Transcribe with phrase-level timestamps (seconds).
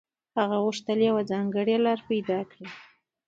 [0.37, 2.67] هغه غوښتل يوه ځانګړې لاره پيدا کړي.